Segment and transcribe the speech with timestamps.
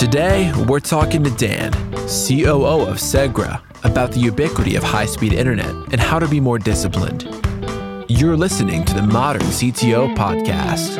[0.00, 5.68] Today, we're talking to Dan, COO of Segra, about the ubiquity of high speed internet
[5.92, 7.24] and how to be more disciplined.
[8.08, 10.96] You're listening to the Modern CTO Podcast.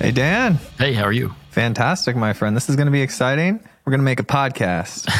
[0.00, 0.54] Hey, Dan.
[0.78, 1.34] Hey, how are you?
[1.50, 2.56] Fantastic, my friend.
[2.56, 3.60] This is going to be exciting.
[3.84, 5.10] We're going to make a podcast.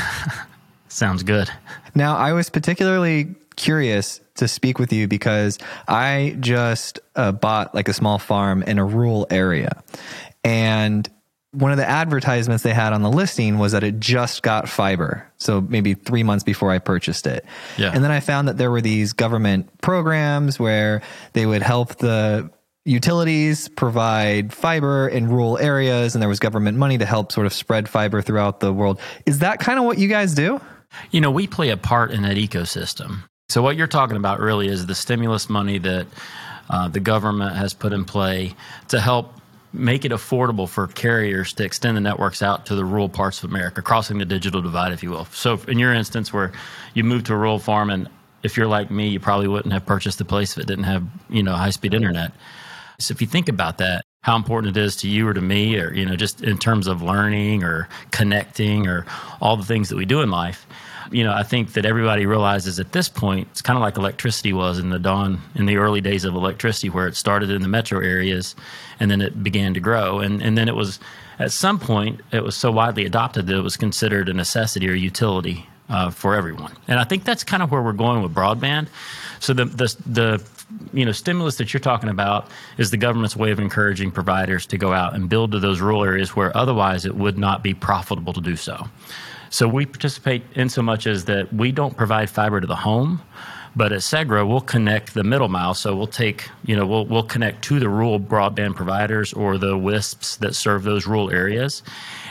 [0.89, 1.51] Sounds good.
[1.95, 7.89] Now, I was particularly curious to speak with you because I just uh, bought like
[7.89, 9.83] a small farm in a rural area.
[10.45, 11.09] And
[11.53, 15.27] one of the advertisements they had on the listing was that it just got fiber.
[15.39, 17.47] So maybe three months before I purchased it.
[17.79, 17.93] Yeah.
[17.95, 22.51] And then I found that there were these government programs where they would help the
[22.85, 27.53] utilities provide fiber in rural areas and there was government money to help sort of
[27.53, 29.01] spread fiber throughout the world.
[29.25, 30.61] Is that kind of what you guys do?
[31.11, 33.23] You know, we play a part in that ecosystem.
[33.49, 36.09] So, what you're talking about really is the stimulus money that
[36.69, 38.55] uh, the government has put in play
[38.89, 39.35] to help
[39.73, 43.51] make it affordable for carriers to extend the networks out to the rural parts of
[43.51, 45.27] America, crossing the digital divide, if you will.
[45.27, 46.51] So, in your instance, where
[46.95, 48.09] you moved to a rural farm, and
[48.43, 51.05] if you're like me, you probably wouldn't have purchased the place if it didn't have,
[51.31, 52.33] you know, high speed internet.
[52.99, 55.79] So, if you think about that, how important it is to you or to me,
[55.79, 59.07] or, you know, just in terms of learning or connecting or
[59.41, 60.67] all the things that we do in life,
[61.11, 64.53] you know, I think that everybody realizes at this point, it's kind of like electricity
[64.53, 67.69] was in the dawn, in the early days of electricity, where it started in the
[67.69, 68.55] metro areas
[69.01, 70.21] and then it began to grow.
[70.21, 70.99] And, and then it was,
[71.39, 74.95] at some point, it was so widely adopted that it was considered a necessity or
[74.95, 76.77] utility uh, for everyone.
[76.89, 78.89] And I think that's kind of where we're going with broadband.
[79.41, 80.45] So the, the, the
[80.93, 84.79] you know stimulus that you're talking about is the government's way of encouraging providers to
[84.79, 88.33] go out and build to those rural areas where otherwise it would not be profitable
[88.33, 88.89] to do so.
[89.51, 93.23] So we participate in so much as that we don't provide fiber to the home,
[93.75, 95.75] but at Segra we'll connect the middle mile.
[95.75, 99.75] So we'll take, you know, we'll we'll connect to the rural broadband providers or the
[99.77, 101.83] WISPs that serve those rural areas,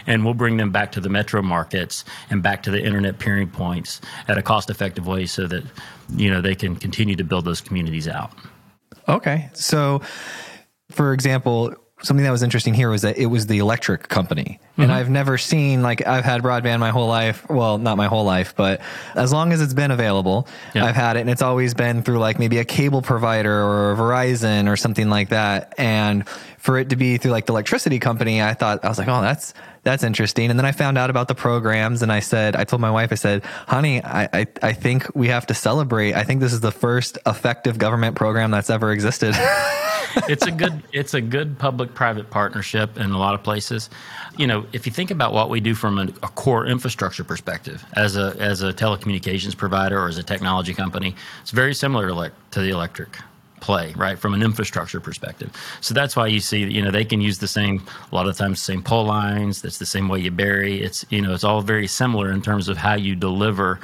[0.07, 3.49] and we'll bring them back to the metro markets and back to the internet peering
[3.49, 5.63] points at a cost-effective way, so that
[6.15, 8.31] you know they can continue to build those communities out.
[9.07, 10.01] Okay, so
[10.89, 14.59] for example, something that was interesting here was that it was the electric company.
[14.73, 14.81] Mm-hmm.
[14.81, 17.47] And I've never seen like I've had broadband my whole life.
[17.49, 18.81] Well, not my whole life, but
[19.15, 20.85] as long as it's been available, yeah.
[20.85, 24.69] I've had it and it's always been through like maybe a cable provider or Verizon
[24.69, 25.73] or something like that.
[25.77, 26.27] And
[26.65, 29.21] for it to be through like the electricity company, I thought I was like, "Oh,
[29.21, 29.53] that's
[29.83, 30.49] that's interesting.
[30.49, 33.11] And then I found out about the programs and I said, I told my wife,
[33.11, 36.15] I said, honey, I, I, I think we have to celebrate.
[36.15, 39.35] I think this is the first effective government program that's ever existed.
[40.27, 43.91] it's a good it's a good public private partnership in a lot of places.
[44.37, 47.85] You know, if you think about what we do from a, a, core infrastructure perspective
[47.93, 52.15] as a as a telecommunications provider or as a technology company, it's very similar to,
[52.15, 53.19] like to the electric
[53.61, 55.51] play, right, from an infrastructure perspective.
[55.81, 58.37] So that's why you see, you know, they can use the same, a lot of
[58.37, 59.61] times, same pole lines.
[59.61, 60.81] That's the same way you bury.
[60.81, 63.79] It's, you know, it's all very similar in terms of how you deliver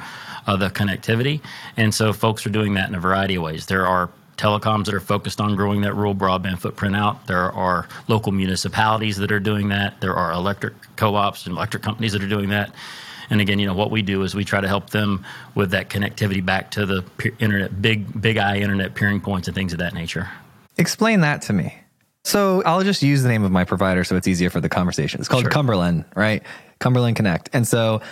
[0.46, 1.40] uh, the connectivity.
[1.76, 3.66] And so folks are doing that in a variety of ways.
[3.66, 7.26] There are telecoms that are focused on growing that rural broadband footprint out.
[7.26, 10.00] There are local municipalities that are doing that.
[10.00, 12.74] There are electric co ops and electric companies that are doing that.
[13.32, 15.88] And again, you know what we do is we try to help them with that
[15.88, 17.02] connectivity back to the
[17.38, 20.28] internet, big big eye internet peering points and things of that nature.
[20.76, 21.74] Explain that to me.
[22.24, 25.18] So I'll just use the name of my provider so it's easier for the conversation.
[25.18, 25.50] It's called sure.
[25.50, 26.42] Cumberland, right?
[26.78, 27.48] Cumberland Connect.
[27.54, 28.02] And so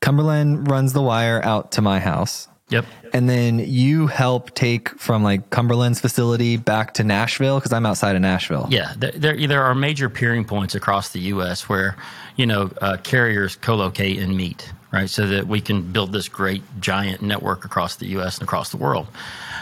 [0.00, 2.48] Cumberland runs the wire out to my house.
[2.70, 2.86] Yep.
[3.12, 8.16] And then you help take from like Cumberland's facility back to Nashville because I'm outside
[8.16, 8.66] of Nashville.
[8.70, 11.68] Yeah, there, there are major peering points across the U.S.
[11.68, 11.96] where
[12.36, 15.10] you know uh, carriers co-locate and meet, right?
[15.10, 18.38] So that we can build this great giant network across the U.S.
[18.38, 19.08] and across the world.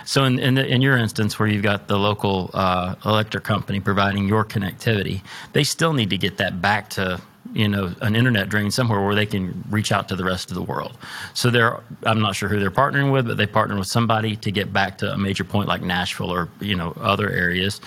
[0.05, 3.81] So in in, the, in your instance, where you've got the local uh, electric company
[3.81, 5.23] providing your connectivity,
[5.55, 7.21] they still need to get that back to
[7.53, 10.55] you know an internet drain somewhere where they can reach out to the rest of
[10.55, 10.97] the world.
[11.35, 14.51] So they're I'm not sure who they're partnering with, but they partner with somebody to
[14.51, 17.79] get back to a major point like Nashville or you know other areas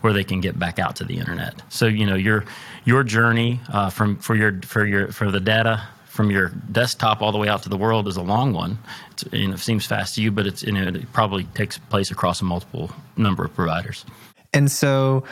[0.00, 1.62] where they can get back out to the internet.
[1.68, 2.44] So you know your
[2.84, 7.32] your journey uh, from for your for your for the data from your desktop all
[7.32, 8.78] the way out to the world is a long one.
[9.10, 11.76] It's, you know, it seems fast to you, but it's you know, it probably takes
[11.76, 14.04] place across a multiple number of providers.
[14.52, 15.24] And so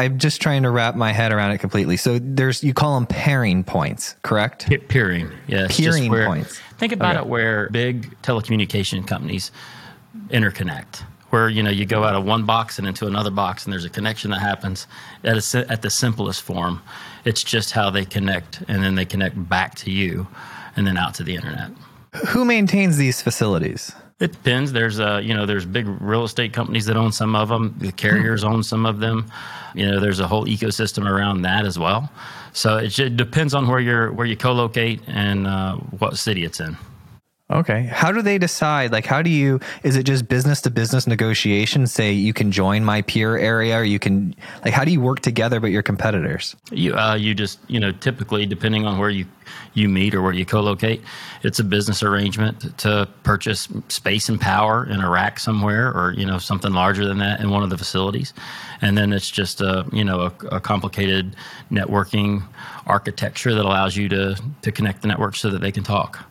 [0.00, 1.98] I'm just trying to wrap my head around it completely.
[1.98, 4.66] So there's you call them pairing points, correct?
[4.66, 5.76] P- peering, yes.
[5.76, 6.58] Peering where, points.
[6.78, 7.24] Think about okay.
[7.24, 9.52] it where big telecommunication companies
[10.30, 13.72] interconnect, where you know you go out of one box and into another box, and
[13.74, 14.86] there's a connection that happens
[15.22, 16.80] at a, at the simplest form.
[17.26, 20.26] It's just how they connect, and then they connect back to you,
[20.76, 21.72] and then out to the internet.
[22.28, 23.92] Who maintains these facilities?
[24.20, 24.72] It depends.
[24.72, 27.74] There's a you know, there's big real estate companies that own some of them.
[27.78, 29.30] The carriers own some of them.
[29.74, 32.10] You know, there's a whole ecosystem around that as well.
[32.52, 36.60] So it, it depends on where you're where you co-locate and uh, what city it's
[36.60, 36.76] in.
[37.50, 37.82] Okay.
[37.82, 38.92] How do they decide?
[38.92, 41.88] Like, how do you, is it just business to business negotiation?
[41.88, 45.18] Say you can join my peer area or you can, like, how do you work
[45.18, 46.54] together but your competitors?
[46.70, 49.26] You, uh, you just, you know, typically depending on where you,
[49.74, 51.02] you meet or where you co-locate,
[51.42, 56.24] it's a business arrangement to purchase space and power in a rack somewhere or, you
[56.24, 58.32] know, something larger than that in one of the facilities.
[58.80, 61.34] And then it's just a, you know, a, a complicated
[61.68, 62.44] networking
[62.86, 66.29] architecture that allows you to, to connect the network so that they can talk.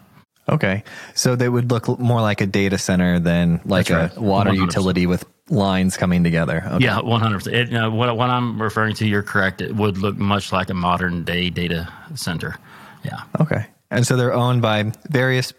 [0.50, 0.84] Okay.
[1.14, 4.56] So they would look more like a data center than like That's a water 100%.
[4.58, 6.64] utility with lines coming together.
[6.66, 6.86] Okay.
[6.86, 7.74] Yeah, one hundred percent.
[7.74, 9.62] Uh, what what I'm referring to, you're correct.
[9.62, 12.56] It would look much like a modern day data center.
[13.04, 13.22] Yeah.
[13.40, 13.66] Okay.
[13.92, 15.54] And so they're owned by various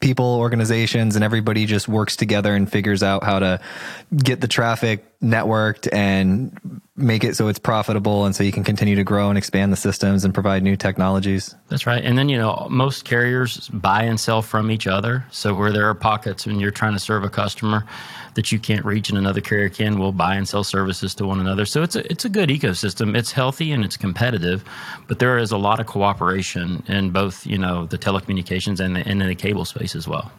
[0.00, 3.60] people, organizations, and everybody just works together and figures out how to
[4.14, 8.94] get the traffic networked and make it so it's profitable and so you can continue
[8.94, 11.54] to grow and expand the systems and provide new technologies.
[11.68, 12.04] That's right.
[12.04, 15.24] And then, you know, most carriers buy and sell from each other.
[15.32, 17.84] So where there are pockets when you're trying to serve a customer
[18.34, 21.40] that you can't reach and another carrier can, will buy and sell services to one
[21.40, 21.66] another.
[21.66, 23.16] So it's a, it's a good ecosystem.
[23.16, 24.62] It's healthy and it's competitive,
[25.08, 29.00] but there is a lot of cooperation in both, you know, the telecommunications and the,
[29.00, 30.30] and in the cable space as well.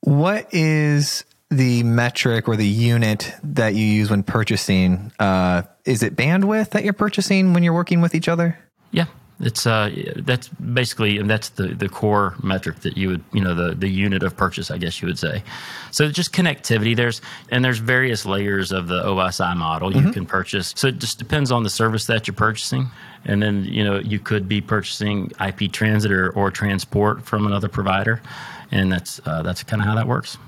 [0.00, 1.24] What is
[1.54, 5.12] the metric or the unit that you use when purchasing?
[5.18, 8.58] Uh, is it bandwidth that you're purchasing when you're working with each other?
[8.90, 9.06] Yeah,
[9.40, 13.54] it's uh, that's basically and that's the the core metric that you would you know
[13.54, 15.42] the the unit of purchase, I guess you would say.
[15.90, 16.94] So just connectivity.
[16.94, 17.20] There's
[17.50, 20.72] and there's various layers of the OSI model you can purchase.
[20.76, 22.90] So it just depends on the service that you're purchasing,
[23.24, 27.68] and then you know you could be purchasing IP transit or, or transport from another
[27.68, 28.22] provider,
[28.70, 30.38] and that's uh, that's kind of how that works.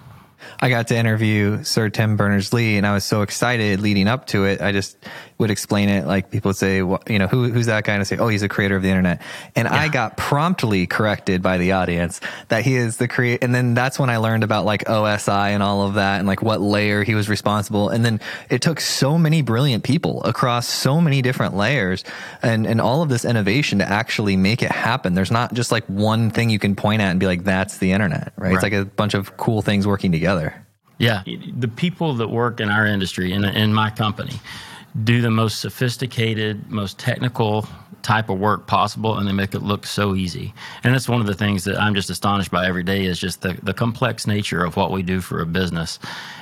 [0.61, 4.27] I got to interview Sir Tim Berners Lee, and I was so excited leading up
[4.29, 4.61] to it.
[4.61, 4.97] I just
[5.39, 7.93] would explain it like people would say, well, you know, who, who's that guy?
[7.93, 9.21] And I say, oh, he's a creator of the internet.
[9.55, 13.45] And I got promptly corrected by the audience that he is the creator.
[13.45, 16.43] And then that's when I learned about like OSI and all of that and like
[16.43, 17.91] what layer he was responsible.
[17.91, 22.03] And then it took so many brilliant people across so many different layers
[22.43, 25.13] and, and all of this innovation to actually make it happen.
[25.15, 27.93] There's not just like one thing you can point at and be like, that's the
[27.93, 28.55] internet, right?
[28.55, 30.63] It's like a bunch of cool things working together.
[30.99, 31.23] Yeah,
[31.55, 34.33] the people that work in our industry in in my company
[35.05, 37.69] do the most sophisticated, most technical
[38.03, 40.55] type of work possible, and they make it look so easy.
[40.85, 43.43] And that's one of the things that I'm just astonished by every day is just
[43.43, 45.99] the, the complex nature of what we do for a business,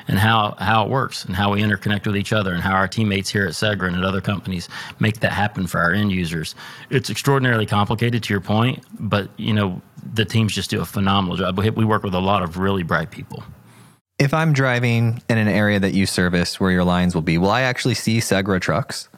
[0.07, 2.87] and how how it works, and how we interconnect with each other, and how our
[2.87, 4.69] teammates here at Segra and at other companies
[5.01, 6.55] make that happen for our end users.
[6.91, 9.81] It's extraordinarily complicated, to your point, but you know
[10.13, 11.59] the teams just do a phenomenal job.
[11.59, 13.43] We we work with a lot of really bright people.
[14.17, 17.51] If I'm driving in an area that you service where your lines will be, will
[17.51, 19.09] I actually see Segra trucks?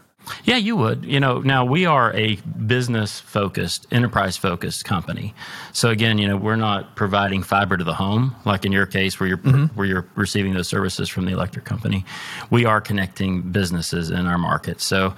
[0.44, 1.04] Yeah, you would.
[1.04, 2.36] You know, now we are a
[2.66, 5.34] business focused, enterprise focused company.
[5.72, 9.20] So again, you know, we're not providing fiber to the home like in your case
[9.20, 12.04] where you're where you're receiving those services from the electric company.
[12.50, 14.80] We are connecting businesses in our market.
[14.80, 15.14] So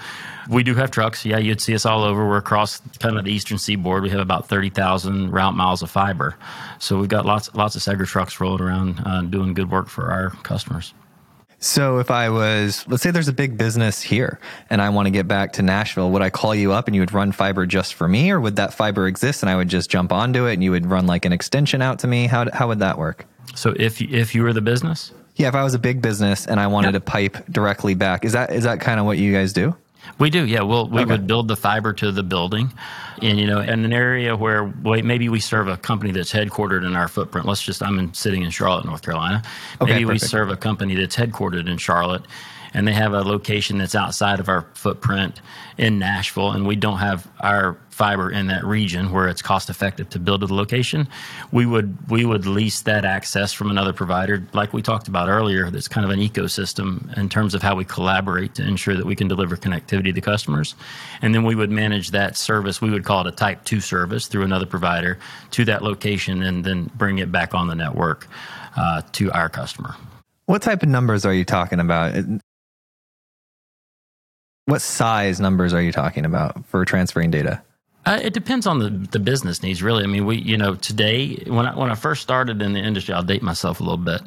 [0.49, 1.25] we do have trucks.
[1.25, 2.27] Yeah, you'd see us all over.
[2.27, 4.03] We're across kind of the eastern seaboard.
[4.03, 6.37] We have about 30,000 route miles of fiber.
[6.79, 10.11] So we've got lots lots of Segra trucks rolling around uh, doing good work for
[10.11, 10.95] our customers.
[11.61, 14.39] So if I was, let's say there's a big business here
[14.71, 17.03] and I want to get back to Nashville, would I call you up and you
[17.03, 19.91] would run fiber just for me or would that fiber exist and I would just
[19.91, 22.27] jump onto it and you would run like an extension out to me?
[22.29, 23.27] How, how would that work?
[23.57, 26.47] So if you, if you were the business, Yeah, if I was a big business
[26.47, 26.93] and I wanted Yeah.
[26.93, 29.75] to pipe directly back, is that is that kind of what you guys do?
[30.19, 30.63] We do, yeah.
[30.63, 31.13] We'll, we Okay.
[31.13, 32.73] would build the fiber to the building,
[33.23, 36.85] and you know, in an area where wait, maybe we serve a company that's headquartered
[36.87, 37.47] in our footprint.
[37.47, 39.43] Let's just, I'm in, sitting in Charlotte, North Carolina.
[39.81, 42.23] Okay, maybe we serve a company that's headquartered in Charlotte,
[42.75, 45.41] and they have a location that's outside of our footprint
[45.77, 50.09] in Nashville, and we don't have our fiber in that region where it's cost effective
[50.11, 51.09] to build to the location.
[51.51, 55.69] We would we would lease that access from another provider, like we talked about earlier.
[55.69, 59.17] That's kind of an ecosystem in terms of how we collaborate to ensure that we
[59.17, 60.77] can deliver connectivity to customers,
[61.23, 62.81] and then we would manage that service.
[62.81, 65.19] We would call it a Type Two service through another provider
[65.51, 68.29] to that location, and then bring it back on the network
[68.77, 69.97] uh, to our customer.
[70.47, 72.15] What type of numbers are you talking about?
[74.67, 77.61] What size numbers are you talking about for transferring data?
[78.09, 80.03] Uh, it depends on the, the business needs, really.
[80.03, 83.13] I mean, we, you know, today when I, when I first started in the industry,
[83.13, 84.23] I'll date myself a little bit.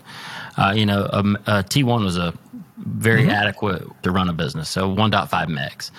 [0.56, 2.34] Uh, you know, um, a T1 was a
[2.78, 3.32] very mm-hmm.
[3.32, 4.70] adequate to run a business.
[4.70, 5.90] So 1.5 megs.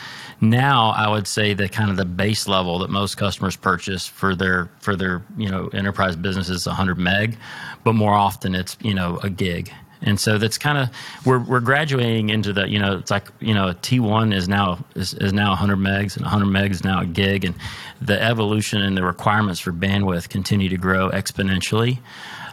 [0.40, 4.34] Now I would say the kind of the base level that most customers purchase for
[4.34, 7.38] their for their you know enterprise business is 100 meg,
[7.84, 9.72] but more often it's you know a gig.
[10.02, 10.90] And so that's kind of
[11.24, 14.84] we're we're graduating into the you know it's like you know a T1 is now
[14.94, 17.54] is, is now 100 megs and 100 megs is now a gig and
[18.00, 21.98] the evolution and the requirements for bandwidth continue to grow exponentially.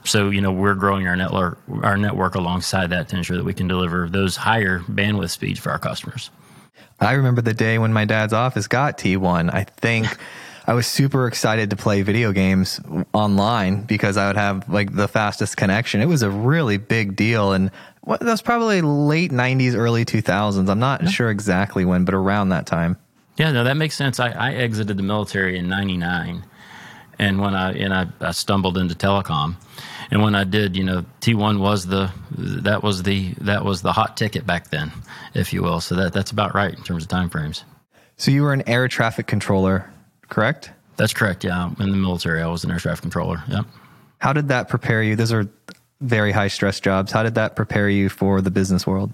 [0.04, 3.54] So you know we're growing our network our network alongside that to ensure that we
[3.54, 6.30] can deliver those higher bandwidth speeds for our customers.
[7.00, 9.54] I remember the day when my dad's office got T1.
[9.54, 10.08] I think
[10.70, 12.80] I was super excited to play video games
[13.12, 16.00] online because I would have like the fastest connection.
[16.00, 17.54] It was a really big deal.
[17.54, 17.72] And
[18.06, 20.70] that was probably late 90s, early 2000s.
[20.70, 21.10] I'm not yeah.
[21.10, 22.98] sure exactly when, but around that time.
[23.36, 24.20] Yeah, no, that makes sense.
[24.20, 26.46] I, I exited the military in 99.
[27.18, 29.56] And when I, and I, I stumbled into telecom
[30.12, 33.92] and when I did, you know, T1 was the that was the that was the
[33.92, 34.92] hot ticket back then,
[35.34, 35.82] if you will.
[35.82, 37.64] So that that's about right in terms of time frames.
[38.18, 39.92] So you were an air traffic controller,
[40.30, 40.72] correct?
[40.98, 41.44] That's correct.
[41.44, 43.44] Yeah, in the military, I was an air traffic controller.
[43.48, 43.66] Yep.
[44.20, 45.16] How did that prepare you?
[45.16, 45.48] Those are
[46.02, 47.12] very high stress jobs.
[47.12, 49.14] How did that prepare you for the business world?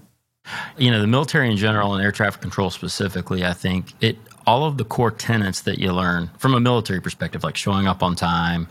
[0.76, 4.64] You know, the military in general and air traffic control specifically, I think it all
[4.64, 8.14] of the core tenets that you learn from a military perspective, like showing up on
[8.14, 8.68] time,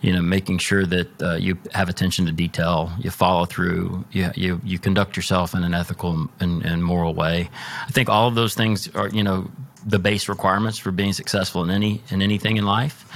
[0.00, 4.30] you know, making sure that uh, you have attention to detail, you follow through, you
[4.36, 7.50] you, you conduct yourself in an ethical and, and moral way.
[7.88, 9.50] I think all of those things are, you know,
[9.86, 13.06] the base requirements for being successful in any in anything in life.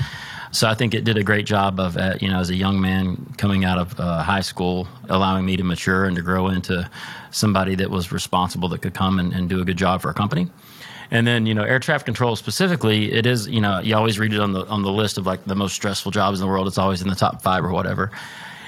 [0.53, 2.81] So I think it did a great job of, uh, you know, as a young
[2.81, 6.91] man coming out of uh, high school, allowing me to mature and to grow into
[7.31, 10.15] somebody that was responsible that could come and, and do a good job for a
[10.15, 10.49] company.
[11.13, 14.33] And then, you know, air traffic control specifically, it is, you know, you always read
[14.33, 16.67] it on the on the list of like the most stressful jobs in the world.
[16.67, 18.11] It's always in the top five or whatever.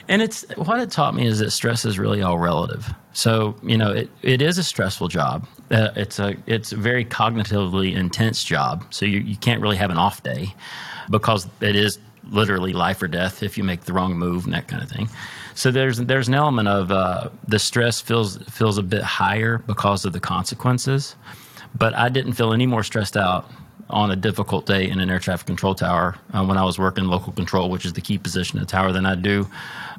[0.08, 2.92] And it's what it taught me is that stress is really all relative.
[3.12, 5.46] So you know, it, it is a stressful job.
[5.70, 8.84] Uh, it's a it's a very cognitively intense job.
[8.90, 10.54] So you, you can't really have an off day
[11.10, 11.98] because it is
[12.30, 15.08] literally life or death if you make the wrong move and that kind of thing.
[15.54, 20.04] So there's there's an element of uh, the stress feels feels a bit higher because
[20.04, 21.16] of the consequences.
[21.74, 23.50] But I didn't feel any more stressed out
[23.90, 27.04] on a difficult day in an air traffic control tower uh, when I was working
[27.04, 29.48] local control, which is the key position in the tower, than I do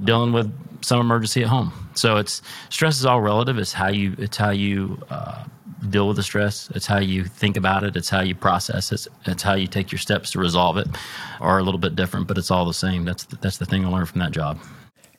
[0.04, 0.52] dealing with
[0.84, 1.72] some emergency at home.
[1.94, 3.58] So it's stress is all relative.
[3.58, 5.46] It's how you it's how you uh,
[5.90, 6.70] deal with the stress.
[6.74, 7.96] It's how you think about it.
[7.96, 9.08] It's how you process it.
[9.26, 10.88] It's how you take your steps to resolve it,
[11.40, 13.06] are a little bit different, but it's all the same.
[13.06, 14.60] That's the, that's the thing I learned from that job.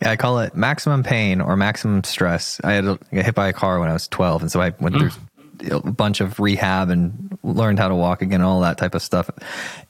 [0.02, 2.60] Yeah, I call it maximum pain or maximum stress.
[2.64, 4.96] I had got hit by a car when I was 12, and so I went
[4.96, 5.10] through
[5.70, 9.30] a bunch of rehab and learned how to walk again, all that type of stuff.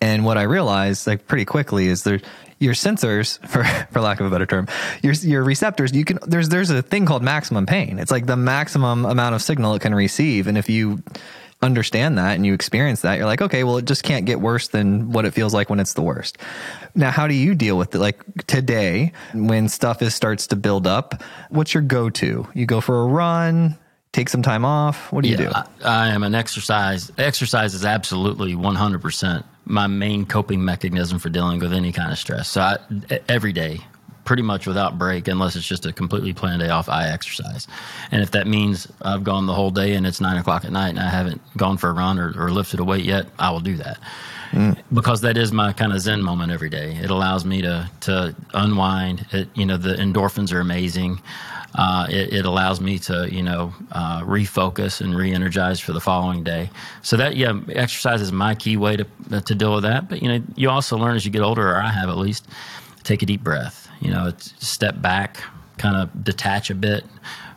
[0.00, 2.20] And what I realized, like pretty quickly, is there
[2.58, 4.68] your sensors, for for lack of a better term,
[5.02, 5.92] your your receptors.
[5.92, 7.98] You can there's there's a thing called maximum pain.
[7.98, 11.02] It's like the maximum amount of signal it can receive, and if you
[11.62, 14.68] understand that and you experience that, you're like, okay, well, it just can't get worse
[14.68, 16.38] than what it feels like when it's the worst.
[16.94, 17.98] Now, how do you deal with it?
[17.98, 22.46] Like today, when stuff is starts to build up, what's your go to?
[22.54, 23.78] You go for a run,
[24.14, 25.12] take some time off?
[25.12, 25.52] What do yeah, you do?
[25.52, 27.10] I, I, am an exercise.
[27.18, 32.48] Exercise is absolutely 100% my main coping mechanism for dealing with any kind of stress.
[32.48, 32.78] So I,
[33.28, 33.80] every day,
[34.24, 37.66] pretty much without break, unless it's just a completely planned day off, I exercise.
[38.10, 40.90] And if that means I've gone the whole day and it's nine o'clock at night
[40.90, 43.60] and I haven't gone for a run or, or lifted a weight yet, I will
[43.60, 43.98] do that.
[44.52, 44.78] Mm.
[44.92, 46.96] Because that is my kind of zen moment every day.
[47.02, 49.26] It allows me to to unwind.
[49.32, 51.20] It, you know, the endorphins are amazing
[51.74, 56.44] uh, it, it, allows me to you know uh, refocus and re-energize for the following
[56.44, 56.70] day.
[57.02, 59.06] So that yeah, exercise is my key way to
[59.40, 60.08] to deal with that.
[60.08, 62.46] But you know, you also learn as you get older, or I have at least,
[63.02, 63.88] take a deep breath.
[64.00, 65.42] You know, step back,
[65.78, 67.04] kind of detach a bit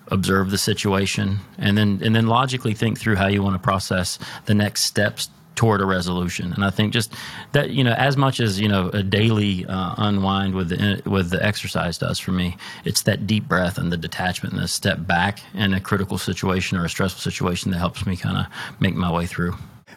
[0.10, 4.18] observe the situation and then and then logically think through how you want to process
[4.46, 6.54] the next steps toward a resolution.
[6.54, 7.14] And I think just
[7.52, 11.32] that you know, as much as you know, a daily uh, unwind with the with
[11.32, 15.06] the exercise does for me, it's that deep breath and the detachment and the step
[15.06, 18.46] back in a critical situation or a stressful situation that helps me kind of
[18.80, 19.54] make my way through.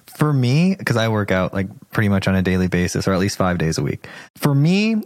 [0.06, 3.20] For me, because I work out like pretty much on a daily basis, or at
[3.20, 4.08] least five days a week.
[4.36, 4.96] For me,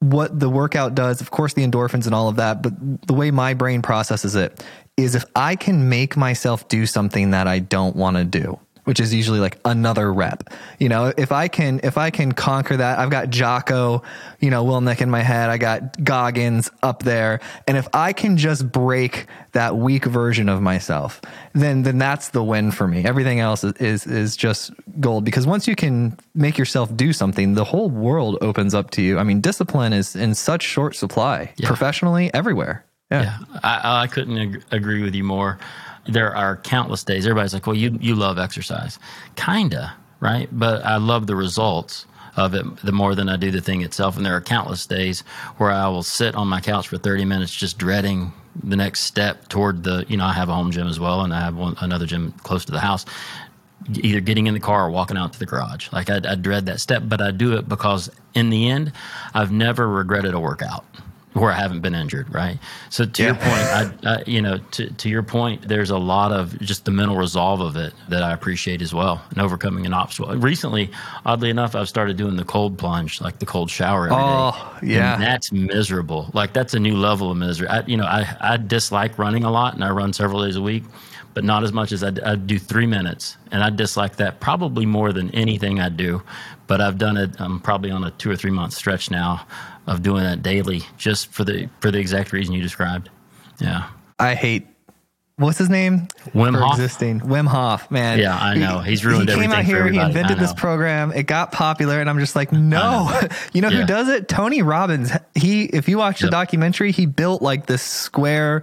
[0.00, 2.72] what the workout does, of course, the endorphins and all of that, but
[3.06, 4.64] the way my brain processes it
[4.96, 8.98] is if I can make myself do something that I don't want to do which
[9.00, 10.50] is usually like another rep.
[10.78, 14.02] You know, if I can if I can conquer that, I've got Jocko,
[14.40, 18.36] you know, Willink in my head, I got Goggins up there, and if I can
[18.36, 21.20] just break that weak version of myself,
[21.52, 23.04] then then that's the win for me.
[23.04, 27.54] Everything else is is, is just gold because once you can make yourself do something,
[27.54, 29.18] the whole world opens up to you.
[29.18, 31.68] I mean, discipline is in such short supply, yeah.
[31.68, 32.84] professionally everywhere.
[33.10, 35.58] Yeah, I, I couldn't ag- agree with you more.
[36.06, 37.26] There are countless days.
[37.26, 38.98] Everybody's like, "Well, you you love exercise,
[39.36, 42.06] kinda, right?" But I love the results
[42.36, 44.16] of it the more than I do the thing itself.
[44.16, 45.22] And there are countless days
[45.58, 48.32] where I will sit on my couch for 30 minutes just dreading
[48.62, 51.32] the next step toward the, you know, I have a home gym as well, and
[51.34, 53.04] I have one, another gym close to the house.
[53.96, 55.88] Either getting in the car or walking out to the garage.
[55.92, 58.92] Like I, I dread that step, but I do it because in the end,
[59.34, 60.84] I've never regretted a workout
[61.34, 62.58] where I haven't been injured, right?
[62.90, 63.28] So to Yeah.
[63.28, 66.84] your point, I, I, you know, to, to your point, there's a lot of just
[66.84, 70.34] the mental resolve of it that I appreciate as well, and overcoming an obstacle.
[70.36, 70.90] Recently,
[71.24, 74.22] oddly enough, I've started doing the cold plunge, like the cold shower every day.
[74.22, 75.14] Oh, yeah.
[75.14, 76.30] And that's miserable.
[76.34, 77.68] Like that's a new level of misery.
[77.68, 80.62] I, you know, I, I dislike running a lot, and I run several days a
[80.62, 80.84] week,
[81.34, 84.84] but not as much as I, I do three minutes, and I dislike that probably
[84.84, 86.22] more than anything I do.
[86.66, 87.38] But I've done it.
[87.38, 89.46] I'm probably on a two or three month stretch now
[89.86, 93.10] of doing that daily, just for the for the exact reason you described.
[93.58, 93.88] Yeah.
[94.18, 94.66] I hate.
[95.36, 96.08] What's his name?
[96.34, 96.72] Wim Hof?
[96.78, 98.18] Existing Wim Hof, man.
[98.18, 98.78] Yeah, I know.
[98.80, 99.88] He's ruined He came out here.
[99.88, 101.10] He invented this program.
[101.10, 103.10] It got popular, and I'm just like, no.
[103.52, 103.80] you know Yeah.
[103.80, 104.28] who does it?
[104.28, 105.10] Tony Robbins.
[105.34, 108.62] He, if you watch the documentary, he built like this square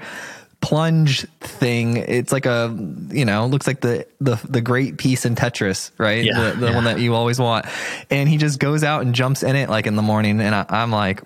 [0.62, 1.98] plunge thing.
[1.98, 2.76] It's like a,
[3.10, 6.24] you know, looks like the the the great piece in Tetris, right?
[6.24, 6.76] Yeah, the the yeah.
[6.76, 7.66] one that you always want.
[8.10, 10.42] And he just goes out and jumps in it like in the morning.
[10.42, 11.24] And I, I'm like,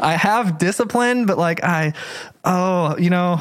[0.00, 1.92] I have discipline, but like I,
[2.44, 3.40] oh, you know,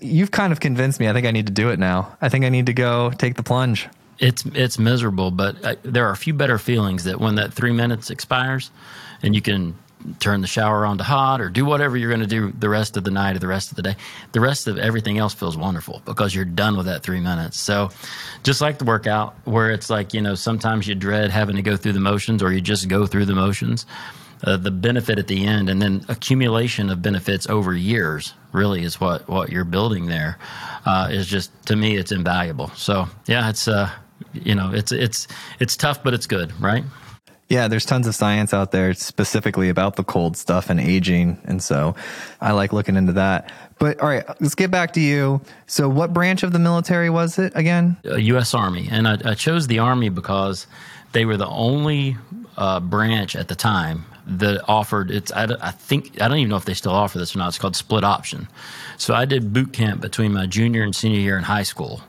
[0.00, 1.08] you've kind of convinced me.
[1.08, 2.16] I think I need to do it now.
[2.20, 3.88] I think I need to go take the plunge.
[4.18, 7.72] It's it's miserable, but uh, there are a few better feelings that when that three
[7.72, 8.70] minutes expires,
[9.22, 9.76] and you can
[10.18, 12.96] turn the shower on to hot or do whatever you're going to do the rest
[12.96, 13.96] of the night or the rest of the day.
[14.32, 17.58] The rest of everything else feels wonderful because you're done with that three minutes.
[17.58, 17.90] So,
[18.42, 21.76] just like the workout, where it's like you know sometimes you dread having to go
[21.76, 23.86] through the motions or you just go through the motions.
[24.44, 29.00] Uh, the benefit at the end and then accumulation of benefits over years really is
[29.00, 30.38] what what you're building there
[30.86, 33.90] uh, is just to me it's invaluable so yeah it's uh
[34.32, 35.26] you know it's it's
[35.58, 36.84] it's tough but it's good right
[37.48, 41.38] Yeah, there's tons of science out there specifically about the cold stuff and aging.
[41.44, 41.94] And so
[42.42, 43.50] I like looking into that.
[43.78, 45.40] But all right, let's get back to you.
[45.66, 47.96] So, what branch of the military was it again?
[48.04, 48.52] U.S.
[48.52, 50.66] Army, and I, I chose the Army because
[51.12, 52.16] they were the only
[52.56, 55.30] uh, branch at the time that offered it's.
[55.32, 57.48] I, I think I don't even know if they still offer this or not.
[57.48, 58.48] It's called split option.
[58.96, 62.02] So I did boot camp between my junior and senior year in high school.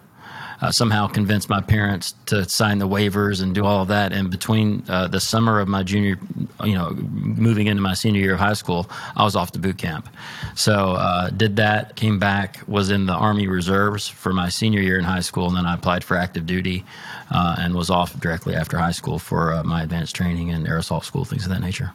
[0.62, 4.12] Uh, somehow convinced my parents to sign the waivers and do all of that.
[4.12, 6.20] And between uh, the summer of my junior,
[6.64, 9.78] you know, moving into my senior year of high school, I was off to boot
[9.78, 10.10] camp.
[10.56, 14.98] So uh, did that, came back, was in the Army Reserves for my senior year
[14.98, 16.84] in high school, and then I applied for active duty
[17.32, 21.04] uh, and was off directly after high school for uh, my advanced training and aerosol
[21.04, 21.94] school, things of that nature.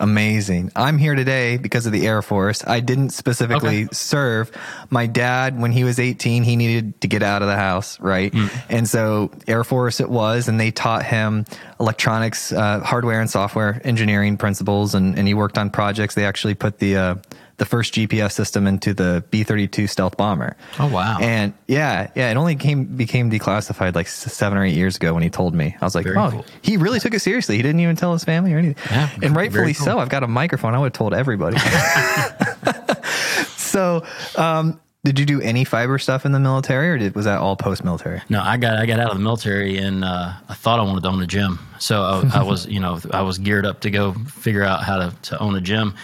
[0.00, 0.72] Amazing.
[0.74, 2.64] I'm here today because of the Air Force.
[2.66, 3.88] I didn't specifically Okay.
[3.92, 4.50] serve.
[4.90, 8.32] My dad, when he was 18, he needed to get out of the house, right?
[8.34, 8.46] Hmm.
[8.68, 11.44] And so Air Force it was, and they taught him
[11.78, 16.14] electronics, uh, hardware and software engineering principles, and, and he worked on projects.
[16.14, 17.14] They actually put the uh,
[17.56, 20.56] the first GPS system into the B-32 stealth bomber.
[20.78, 21.18] Oh, wow.
[21.20, 25.22] And yeah, yeah, it only came became declassified like seven or eight years ago when
[25.22, 25.76] he told me.
[25.80, 26.46] I was like, Very oh, cool.
[26.62, 27.56] he really took it seriously.
[27.56, 28.82] He didn't even tell his family or anything.
[28.90, 29.84] Yeah, and rightfully cool.
[29.84, 29.98] so.
[29.98, 30.74] I've got a microphone.
[30.74, 31.58] I would have told everybody.
[33.56, 34.04] so,
[34.36, 37.56] um, did you do any fiber stuff in the military, or did, was that all
[37.56, 38.22] post military?
[38.30, 41.02] No, I got I got out of the military and uh, I thought I wanted
[41.02, 41.58] to own a gym.
[41.78, 44.96] So I, I was you know I was geared up to go figure out how
[44.96, 45.94] to, to own a gym.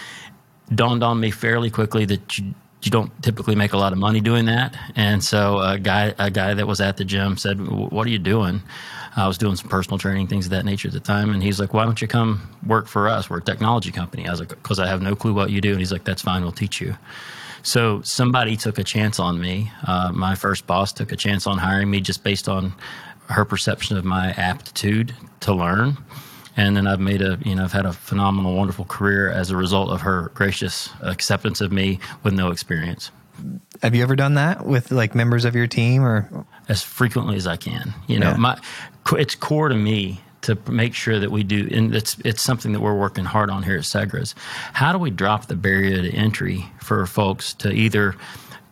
[0.73, 2.53] Dawned on me fairly quickly that you
[2.83, 4.75] you don't typically make a lot of money doing that.
[4.95, 8.19] And so a guy a guy that was at the gym said, "What are you
[8.19, 8.61] doing?"
[9.15, 11.59] I was doing some personal training, things of that nature at the time, and he's
[11.59, 13.29] like, "Why don't you come work for us?
[13.29, 15.71] We're a technology company." I was like, "Because I have no clue what you do."
[15.71, 16.41] And he's like, "That's fine.
[16.41, 16.97] We'll teach you."
[17.63, 19.71] So somebody took a chance on me.
[19.85, 22.73] Uh, my first boss took a chance on hiring me just based on
[23.29, 25.97] her perception of my aptitude to learn.
[26.57, 29.55] And then I've made a, you know, I've had a phenomenal, wonderful career as a
[29.55, 33.09] result of her gracious acceptance of me with no experience
[33.81, 37.47] Have you ever done that with like members of your team, or as frequently as
[37.47, 37.93] I can.
[38.07, 38.37] You know, Yeah.
[38.37, 38.59] my
[39.13, 42.81] it's core to me to make sure that we do, and it's it's something that
[42.81, 44.33] we're working hard on here at Segras.
[44.73, 48.15] How do we drop the barrier to entry for folks to either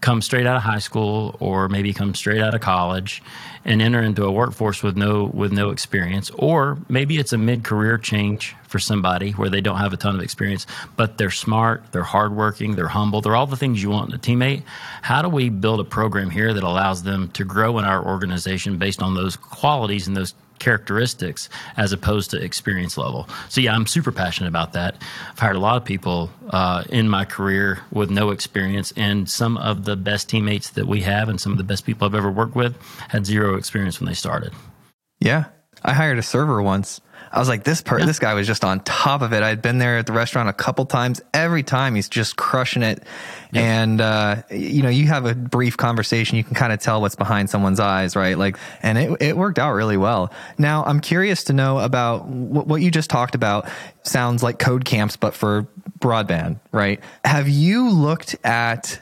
[0.02, 3.22] come straight out of high school or maybe come straight out of college
[3.66, 6.30] and enter into a workforce with no with no experience.
[6.32, 10.22] Or maybe it's a mid-career change for somebody where they don't have a ton of
[10.22, 14.16] experience but they're smart they're hardworking they're humble they're all the things you want in
[14.16, 14.64] a teammate.
[15.02, 18.78] How do we build a program here that allows them to grow in our organization
[18.78, 23.28] based on those qualities and those characteristics as opposed to experience level.
[23.50, 24.96] So yeah, I'm super passionate about that.
[25.32, 29.58] I've hired a lot of people uh, in my career with no experience, and some
[29.58, 32.32] of the best teammates that we have, and some of the best people I've ever
[32.32, 32.76] worked with,
[33.10, 34.54] had zero experience when they started.
[35.20, 35.46] Yeah,
[35.84, 38.06] I hired a server once I was like, this yeah.
[38.06, 39.44] this guy was just on top of it.
[39.44, 41.22] I'd been there at the restaurant a couple times.
[41.34, 43.04] Every time he's just crushing it.
[43.52, 43.62] Yeah.
[43.62, 46.38] And, uh, you know, you have a brief conversation.
[46.38, 48.38] You can kind of tell what's behind someone's eyes, right?
[48.38, 50.34] Like, and it, it worked out really well.
[50.58, 53.70] Now I'm curious to know about what, what you just talked about
[54.04, 55.68] sounds like code camps, but for
[56.00, 57.00] broadband, right?
[57.26, 59.00] Have you looked at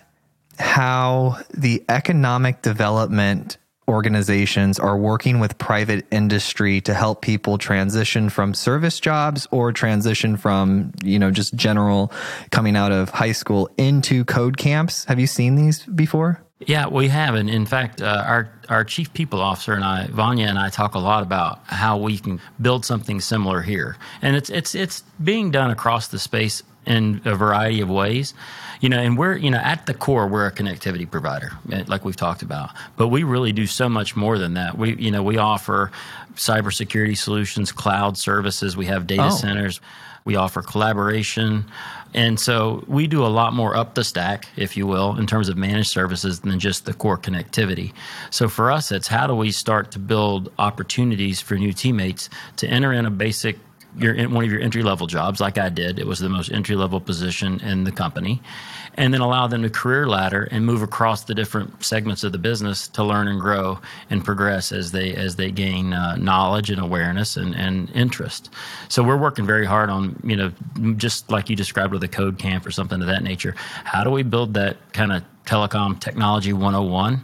[0.59, 8.53] how the economic development organizations are working with private industry to help people transition from
[8.53, 12.11] service jobs or transition from, you know, just general
[12.51, 15.05] coming out of high school into code camps.
[15.05, 16.41] Have you seen these before?
[16.59, 20.47] Yeah, we have, and in fact, uh, our our chief people officer and I, Vanya
[20.47, 24.49] and I, talk a lot about how we can build something similar here, and it's
[24.49, 28.33] it's it's being done across the space in a variety of ways
[28.79, 32.05] you know, and we're, you know, at the core, we're a connectivity provider, eh, like
[32.05, 32.71] we've talked about.
[32.95, 34.77] But we really do so much more than that.
[34.77, 35.91] We, you know, we offer
[36.35, 38.77] cybersecurity solutions, cloud services.
[38.77, 39.35] We have data oh.
[39.35, 39.81] centers.
[40.25, 41.65] We offer collaboration.
[42.13, 45.49] And so we do a lot more up the stack, if you will, in terms
[45.49, 47.93] of managed services than just the core connectivity.
[48.29, 52.67] So for us, it's how do we start to build opportunities for new teammates to
[52.67, 53.57] enter in a basic
[53.97, 55.99] your one of your entry level jobs, like I did.
[55.99, 58.41] It was the most entry level position in the company,
[58.95, 62.37] and then allow them to career ladder and move across the different segments of the
[62.37, 63.79] business to learn and grow
[64.09, 68.49] and progress as they as they gain uh, knowledge and awareness and, and interest.
[68.89, 70.51] So we're working very hard on you know
[70.97, 73.55] just like you described with a code camp or something of that nature.
[73.57, 77.21] How do we build that kind of telecom technology 101?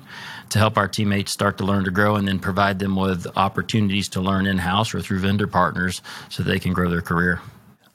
[0.54, 4.08] To help our teammates start to learn to grow and then provide them with opportunities
[4.08, 7.42] to learn in house or through vendor partners so they can grow their career.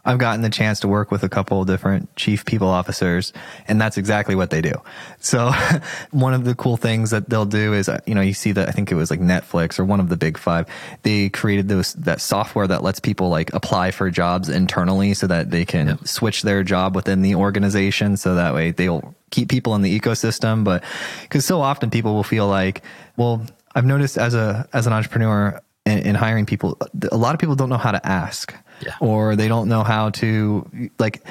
[0.09, 3.35] I've gotten the chance to work with a couple of different chief people officers,
[3.67, 4.73] and that's exactly what they do.
[5.21, 5.53] So,
[6.13, 8.69] one of the cool things that they'll do is, uh, you know, you see that
[8.69, 10.67] I think it was like Netflix or one of the big five.
[11.03, 15.51] They created those that software that lets people like apply for jobs internally, so that
[15.51, 16.09] they can yep.
[16.09, 18.17] switch their job within the organization.
[18.17, 20.65] So that way they'll keep people in the ecosystem.
[20.65, 20.85] But
[21.21, 22.83] because so often people will feel like,
[23.19, 23.45] well,
[23.75, 26.79] I've noticed as a as an entrepreneur in, in hiring people,
[27.11, 28.95] a lot of people don't know how to ask yeah.
[29.01, 31.23] or they don't know how to like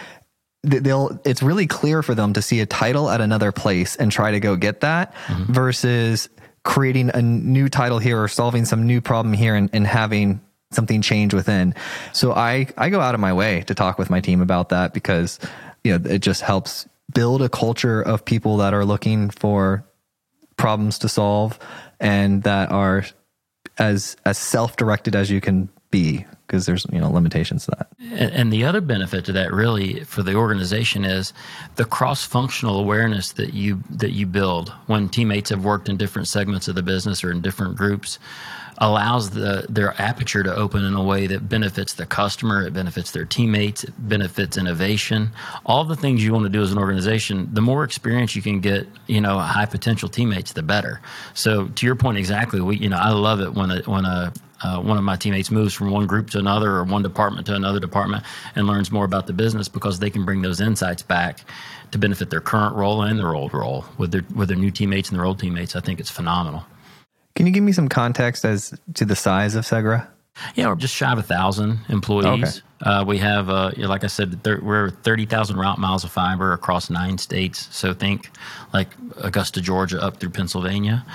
[0.63, 4.31] they'll it's really clear for them to see a title at another place and try
[4.31, 5.51] to go get that mm-hmm.
[5.51, 6.29] versus
[6.63, 10.41] creating a new title here or solving some new problem here and, and having
[10.71, 11.73] something change within
[12.11, 14.93] so i i go out of my way to talk with my team about that
[14.93, 15.39] because
[15.83, 19.85] you know it just helps build a culture of people that are looking for
[20.57, 21.57] problems to solve
[21.99, 23.05] and that are
[23.79, 27.87] as as self-directed as you can be because there's you know limitations to that.
[27.99, 31.33] And, and, the other benefit to that really for the organization is
[31.75, 36.67] the cross-functional awareness that you that you build when teammates have worked in different segments
[36.67, 38.19] of the business or in different groups
[38.79, 43.11] allows the their aperture to open in a way that benefits the customer, it benefits
[43.11, 45.31] their teammates, it benefits innovation.
[45.65, 48.59] All the things you want to do as an organization, the more experience you can
[48.59, 51.01] get, you know, high potential teammates, the better.
[51.33, 54.33] So to your point exactly, we you know, I love it when a when a
[54.63, 57.53] uh, one of my teammates moves from one group to another or one department to
[57.53, 58.23] another department
[58.55, 61.41] and learns more about the business because they can bring those insights back
[61.91, 65.09] to benefit their current role and their old role with their with their new teammates
[65.09, 65.75] and their old teammates.
[65.75, 66.65] I think it's phenomenal.
[67.37, 70.07] Can you give me some context as to the size of Segra?
[70.55, 72.63] Yeah, we're just shy of a thousand employees.
[72.81, 72.89] Okay.
[72.89, 76.53] Uh, we have, uh, like I said, thir- we're thirty thousand route miles of fiber
[76.53, 77.67] across nine states.
[77.69, 78.31] So think
[78.73, 81.05] like Augusta, Georgia, up through Pennsylvania,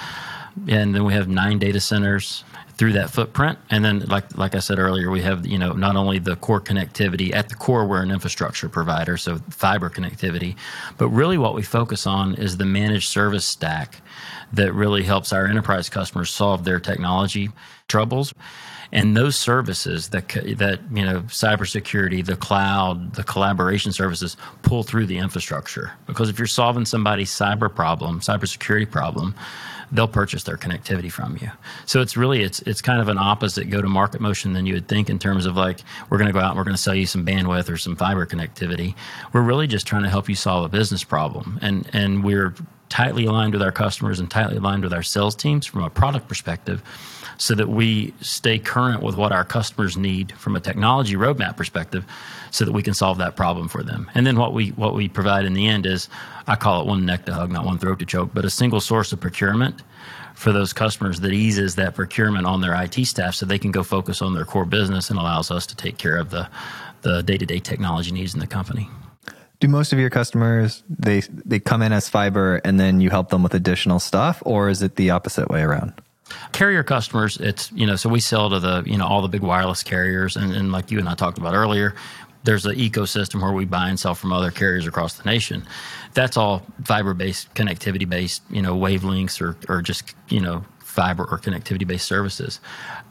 [0.68, 2.44] and then we have nine data centers
[2.82, 3.60] through that footprint.
[3.70, 6.60] And then, like like I said earlier, we have you know not only the core
[6.60, 10.56] connectivity at the core, we're an infrastructure provider, so fiber connectivity,
[10.98, 14.02] but really what we focus on is the managed service stack
[14.52, 17.50] that really helps our enterprise customers solve their technology
[17.86, 18.34] troubles.
[18.90, 25.06] And those services that that you know cybersecurity, the cloud, the collaboration services pull through
[25.06, 29.36] the infrastructure because if you're solving somebody's cyber problem, cybersecurity problem,
[29.92, 31.50] they'll purchase their connectivity from you.
[31.86, 34.74] So it's really it's it's kind of an opposite go to market motion than you
[34.74, 36.82] would think in terms of like we're going to go out and we're going to
[36.82, 38.94] sell you some bandwidth or some fiber connectivity.
[39.32, 42.54] We're really just trying to help you solve a business problem, and and we're
[42.88, 46.28] tightly aligned with our customers and tightly aligned with our sales teams from a product
[46.28, 46.82] perspective
[47.42, 52.06] so that we stay current with what our customers need from a technology roadmap perspective
[52.52, 54.08] so that we can solve that problem for them.
[54.14, 56.08] And then what we what we provide in the end is
[56.46, 58.80] I call it one neck to hug, not one throat to choke, but a single
[58.80, 59.82] source of procurement
[60.36, 63.82] for those customers that eases that procurement on their IT staff so they can go
[63.82, 66.48] focus on their core business and allows us to take care of the
[67.00, 68.88] the day-to-day technology needs in the company.
[69.58, 73.30] Do most of your customers they they come in as fiber and then you help
[73.30, 75.92] them with additional stuff or is it the opposite way around?
[76.52, 79.42] Carrier customers it's you know so we sell to the you know all the big
[79.42, 80.36] wireless carriers.
[80.36, 81.94] And, and like you and i talked about earlier
[82.44, 85.66] there's an ecosystem where we buy and sell from other carriers across the nation.
[86.14, 91.24] That's all fiber based connectivity based you know wavelengths or, or just you know fiber
[91.24, 92.60] or connectivity based services.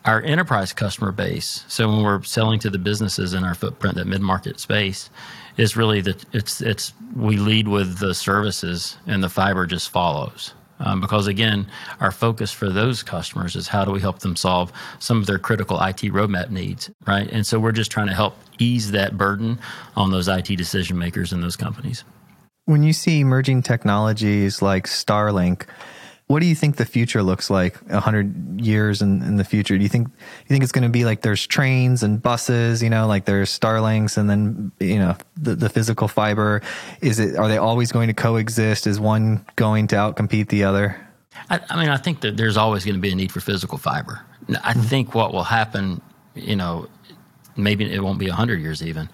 [0.06, 4.08] Our enterprise customer base so when we're selling to the businesses in our footprint that
[4.08, 5.10] mid-market space
[5.58, 10.54] is really that it's it's we lead with the services and the fiber just follows
[10.82, 11.68] um, because again,
[12.00, 15.40] our focus for those customers is how do we help them solve some of their
[15.40, 17.30] critical IT roadmap needs, right?
[17.32, 19.60] And so we're just trying to help ease that burden
[19.96, 22.04] on those IT decision makers in those companies.
[22.66, 25.66] When you see emerging technologies like Starlink,
[26.32, 29.78] what do you think the future looks like a hundred years in, in the future?
[29.78, 32.90] Do you think you think it's going to be like there's trains and buses, you
[32.90, 36.62] know, like there's Starlinks, and then you know the, the physical fiber?
[37.02, 38.88] Is it are they always going to coexist?
[38.88, 40.96] Is one going to outcompete the other?
[41.50, 43.78] I, I mean, I think that there's always going to be a need for physical
[43.78, 44.22] fiber.
[44.50, 44.82] I mm-hmm.
[44.84, 46.02] think what will happen,
[46.34, 46.88] you know,
[47.58, 49.10] maybe it won't be 100 years even,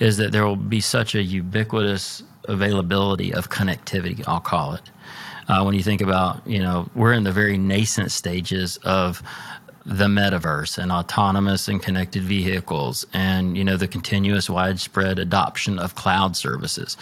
[0.00, 4.90] is that there will be such a ubiquitous availability of connectivity, I'll call it,
[5.48, 9.22] uh, when you think about, you know, we're in the very nascent stages of
[9.84, 15.94] the metaverse and autonomous and connected vehicles and, you know, the continuous widespread adoption of
[15.94, 16.96] cloud services.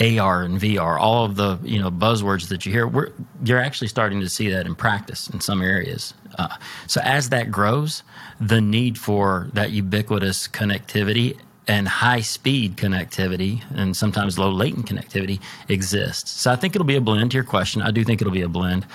[0.00, 3.12] AR and VR, all of the you know buzzwords that you hear,
[3.44, 6.14] you're actually starting to see that in practice in some areas.
[6.38, 8.04] Uh, so as that grows,
[8.40, 11.36] the need for that ubiquitous connectivity
[11.68, 16.30] and high speed connectivity and sometimes low latent connectivity exists.
[16.30, 17.82] So I think it'll be a blend to your question.
[17.82, 18.86] I do think it'll be a blend.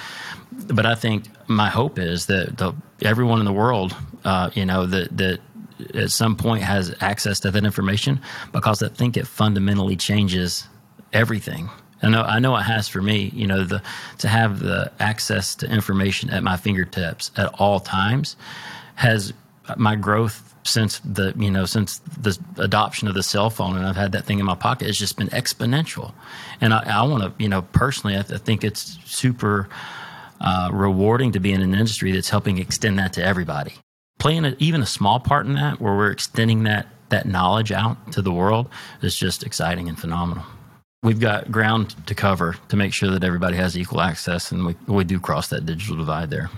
[0.67, 4.85] But I think my hope is that the, everyone in the world, uh, you know,
[4.87, 5.39] that, that
[5.93, 8.19] at some point has access to that information
[8.51, 10.67] because I think it fundamentally changes
[11.11, 11.69] everything.
[12.01, 13.81] I know, I know it has for me, you know, the,
[14.19, 18.35] to have the access to information at my fingertips at all times
[18.95, 19.33] has
[19.77, 23.95] my growth since the you know since the adoption of the cell phone and I've
[23.95, 26.13] had that thing in my pocket it's just been exponential.
[26.61, 29.69] And I, I want to you know personally I, th- I think it's super
[30.41, 33.73] uh, rewarding to be in an industry that's helping extend that to everybody.
[34.19, 38.11] Playing a, even a small part in that where we're extending that that knowledge out
[38.13, 38.69] to the world
[39.01, 40.43] is just exciting and phenomenal.
[41.03, 44.75] We've got ground to cover to make sure that everybody has equal access and we,
[44.87, 46.49] we do cross that digital divide there.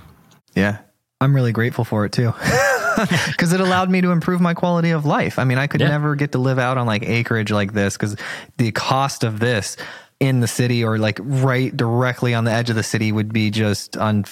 [0.53, 0.77] Yeah
[1.21, 2.33] I'm really grateful for it too.
[3.27, 5.39] because it allowed me to improve my quality of life.
[5.39, 5.89] I mean, I could yeah.
[5.89, 8.15] never get to live out on like acreage like this because
[8.57, 9.77] the cost of this
[10.19, 13.51] in the city or like right directly on the edge of the city would be
[13.51, 14.25] just on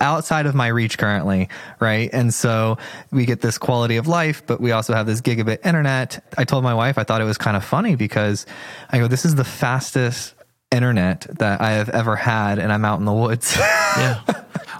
[0.00, 1.48] outside of my reach currently,
[1.80, 2.08] right?
[2.12, 2.78] And so
[3.10, 6.24] we get this quality of life, but we also have this gigabit internet.
[6.36, 8.46] I told my wife I thought it was kind of funny because
[8.90, 10.34] I go, this is the fastest
[10.70, 13.56] internet that I have ever had, and I'm out in the woods.
[13.56, 14.22] yeah.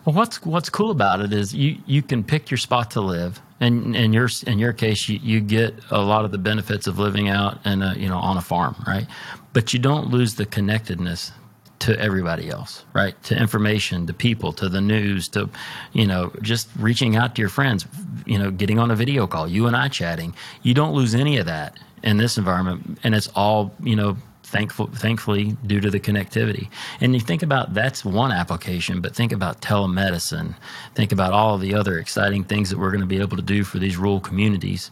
[0.04, 3.40] Well, what's what's cool about it is you you can pick your spot to live,
[3.60, 6.98] and in your in your case, you, you get a lot of the benefits of
[6.98, 9.06] living out and you know on a farm, right?
[9.52, 11.32] But you don't lose the connectedness
[11.80, 13.20] to everybody else, right?
[13.24, 15.48] To information, to people, to the news, to,
[15.92, 17.86] you know, just reaching out to your friends,
[18.26, 20.34] you know, getting on a video call, you and I chatting.
[20.62, 22.98] You don't lose any of that in this environment.
[23.04, 24.16] And it's all, you know,
[24.48, 26.68] thankful, thankfully, due to the connectivity.
[27.00, 30.54] And you think about that's one application, but think about telemedicine.
[30.94, 33.42] Think about all of the other exciting things that we're going to be able to
[33.42, 34.90] do for these rural communities.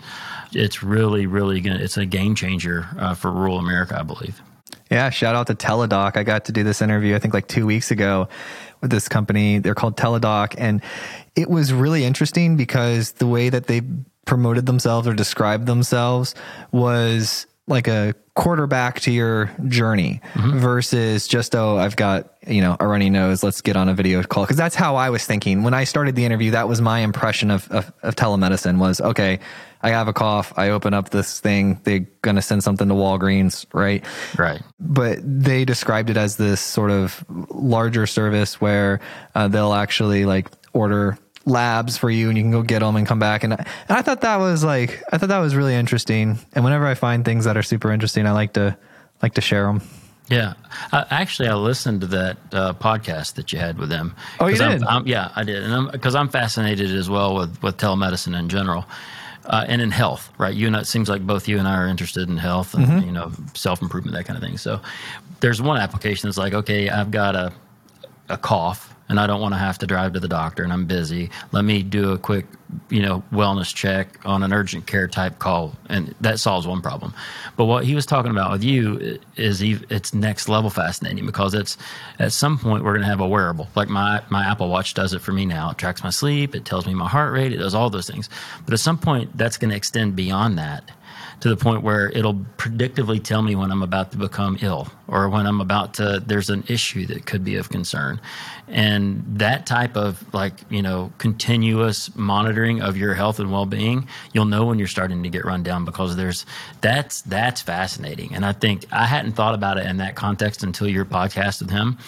[0.53, 4.40] It's really, really going it's a game changer uh, for rural America, I believe.
[4.90, 6.16] Yeah, shout out to Teladoc.
[6.16, 8.29] I got to do this interview, I think like two weeks ago
[8.81, 9.59] with this company.
[9.59, 10.55] They're called Teladoc.
[10.59, 10.83] And
[11.35, 13.83] it was really interesting because the way that they
[14.27, 16.35] promoted themselves or described themselves
[16.73, 20.59] was like a quarterback to your journey mm-hmm.
[20.59, 24.22] versus just oh I've got you know a runny nose let's get on a video
[24.22, 24.44] call.
[24.44, 25.62] Because that's how I was thinking.
[25.62, 29.40] When I started the interview that was my impression of, of, of telemedicine was okay
[29.83, 33.64] I have a cough I open up this thing they're gonna send something to Walgreens
[33.72, 34.05] right?
[34.38, 34.61] Right.
[34.79, 39.01] But they described it as this sort of larger service where
[39.35, 43.07] uh, they'll actually like order labs for you and you can go get them and
[43.07, 43.45] come back.
[43.45, 46.39] And, and I thought that was like, I thought that was really interesting.
[46.53, 48.77] And whenever I find things that are super interesting, I like to,
[49.23, 49.81] like to share them.
[50.29, 50.55] Yeah,
[50.91, 54.15] uh, actually, I listened to that uh, podcast that you had with them.
[54.41, 54.83] Oh, you did?
[54.83, 58.37] I'm, I'm, yeah, I did, and because I'm, I'm, fascinated as well with with telemedicine
[58.37, 58.87] in general,
[59.45, 60.33] uh, and in health.
[60.37, 62.87] Right, you and it seems like both you and I are interested in health and
[62.87, 63.07] mm-hmm.
[63.07, 64.59] you know self improvement that kind of thing.
[64.59, 64.81] So,
[65.39, 67.53] there's one application that's like, okay, I've got a
[68.29, 70.87] a cough and I don't want to have to drive to the doctor and I'm
[70.87, 71.31] busy.
[71.53, 72.47] Let me do a quick,
[72.90, 77.14] you know, wellness check on an urgent care type call, and that solves one problem.
[77.57, 81.77] But what he was talking about with you is it's next level fascinating because it's
[82.19, 83.69] at some point we're going to have a wearable.
[83.75, 85.71] Like my my Apple Watch does it for me now.
[85.71, 88.29] It tracks my sleep, it tells me my heart rate, it does all those things.
[88.64, 90.90] But at some point that's going to extend beyond that
[91.40, 95.29] to the point where it'll predictively tell me when I'm about to become ill or
[95.29, 98.20] when I'm about to, there's an issue that could be of concern.
[98.68, 104.09] And that type of like, you know, continuous monitoring of your health and well being,
[104.33, 106.46] you'll know when you're starting to get run down because there's,
[106.81, 108.35] that's, that's fascinating.
[108.35, 111.70] And I think I hadn't thought about it in that context until your podcast with
[111.70, 111.99] him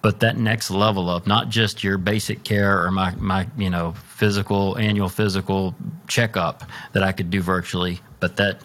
[0.00, 3.92] but that next level of not just your basic care or my, my you know
[4.06, 5.74] physical annual physical
[6.06, 8.62] checkup that I could do virtually, but that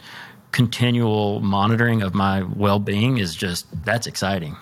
[0.52, 4.56] continual monitoring of my well-being is just that's exciting.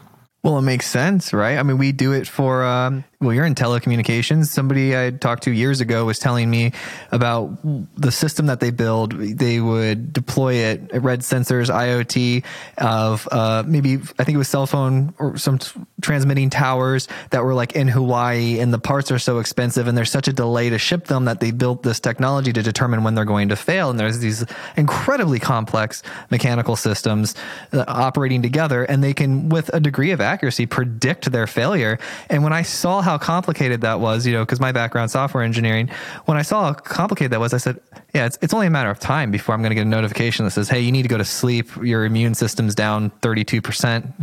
[0.44, 1.58] Well, it makes sense, right?
[1.58, 4.48] I mean, we do it for um, well, you're in telecommunications.
[4.48, 6.74] Somebody I talked to years ago was telling me
[7.12, 7.56] about
[7.96, 9.14] the system that they build.
[9.14, 12.44] They would deploy it, at red sensors, IoT
[12.80, 17.44] of uh, maybe I think it was cell phone or some t- transmitting towers that
[17.44, 20.72] were like in Hawaii, and the parts are so expensive, and there's such a delay
[20.72, 23.92] to ship them that they built this technology to determine when they're going to fail.
[23.92, 24.44] And there's these
[24.76, 27.36] incredibly complex mechanical systems
[27.72, 32.00] uh, operating together, and they can, with a degree of accuracy, predict their failure.
[32.28, 35.44] And when I saw how how complicated that was, you know, because my background software
[35.44, 35.90] engineering,
[36.26, 37.80] when I saw how complicated that was, I said,
[38.14, 40.46] yeah, it's, it's only a matter of time before I'm going to get a notification
[40.46, 41.70] that says, hey, you need to go to sleep.
[41.82, 44.14] Your immune system's down 32%.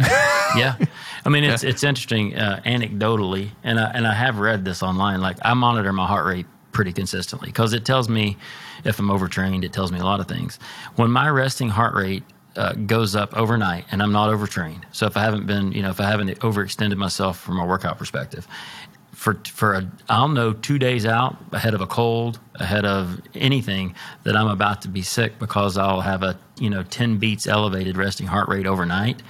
[0.56, 0.76] yeah.
[1.24, 1.70] I mean, it's, yeah.
[1.70, 5.20] it's interesting uh, anecdotally, and I, and I have read this online.
[5.20, 8.36] Like, I monitor my heart rate pretty consistently because it tells me
[8.84, 10.58] if I'm overtrained, it tells me a lot of things.
[10.96, 12.22] When my resting heart rate
[12.58, 14.84] uh, goes up overnight and I'm not overtrained.
[14.92, 17.98] So if I haven't been, you know, if I haven't overextended myself from a workout
[17.98, 18.46] perspective,
[19.12, 23.94] for for a, I'll know two days out ahead of a cold, ahead of anything
[24.24, 27.96] that I'm about to be sick because I'll have a you know 10 beats elevated
[27.96, 29.22] resting heart rate overnight,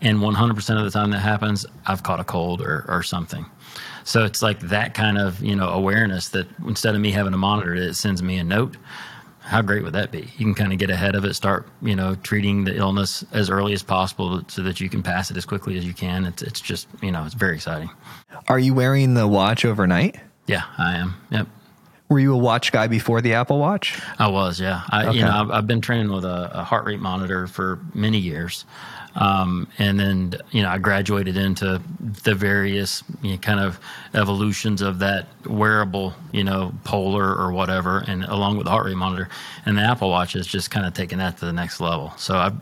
[0.00, 3.46] and 100% of the time that happens, I've caught a cold or or something.
[4.02, 7.38] So it's like that kind of you know awareness that instead of me having to
[7.38, 8.76] monitor it, it sends me a note
[9.46, 10.28] how great would that be?
[10.36, 13.48] You can kind of get ahead of it, start, you know, treating the illness as
[13.48, 16.24] early as possible so that you can pass it as quickly as you can.
[16.24, 17.88] It's, it's just, you know, it's very exciting.
[18.48, 20.16] Are you wearing the watch overnight?
[20.48, 21.14] Yeah, I am.
[21.30, 21.46] Yep.
[22.08, 24.00] Were you a watch guy before the Apple Watch?
[24.18, 24.82] I was, yeah.
[24.90, 25.18] I, okay.
[25.18, 28.64] you know, I've, I've, been training with a, a heart rate monitor for many years.
[29.16, 31.80] Um, and then, you know, I graduated into
[32.22, 33.80] the various you know, kind of
[34.14, 38.96] evolutions of that wearable, you know, polar or whatever, and along with the heart rate
[38.96, 39.28] monitor.
[39.64, 42.12] And the Apple Watch has just kind of taken that to the next level.
[42.18, 42.56] So I've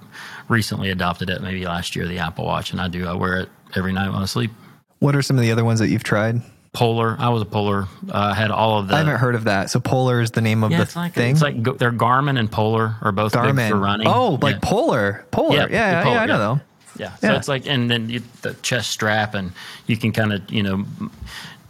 [0.48, 3.06] recently adopted it, maybe last year, the Apple Watch, and I do.
[3.06, 4.52] I wear it every night when I sleep.
[5.00, 6.40] What are some of the other ones that you've tried?
[6.74, 7.16] Polar.
[7.18, 7.86] I was a Polar.
[8.10, 8.94] Uh, had all of that.
[8.94, 9.70] I haven't heard of that.
[9.70, 11.30] So Polar is the name of yeah, the it's like, thing.
[11.30, 13.56] It's like they're Garmin and Polar are both Garmin.
[13.56, 14.08] big for running.
[14.08, 14.60] Oh, like yeah.
[14.62, 15.24] Polar.
[15.30, 15.54] Polar.
[15.54, 16.60] Yeah, yeah, Polar, yeah I know though.
[16.98, 17.14] Yeah.
[17.16, 19.52] So it's like, and then you, the chest strap, and
[19.86, 20.84] you can kind of, you know,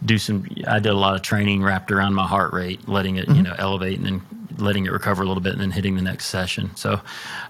[0.05, 0.47] do some.
[0.67, 3.35] I did a lot of training wrapped around my heart rate, letting it, mm-hmm.
[3.35, 4.21] you know, elevate, and then
[4.57, 6.75] letting it recover a little bit, and then hitting the next session.
[6.75, 7.01] So,